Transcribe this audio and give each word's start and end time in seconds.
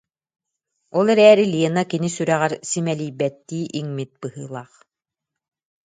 Ол 0.97 1.07
эрээри 1.13 1.45
Лена 1.53 1.83
кини 1.89 2.09
сүрэҕэр 2.15 2.53
симэлийбэттии 2.69 3.65
иҥмит 3.79 4.11
быһыылаах 4.21 4.73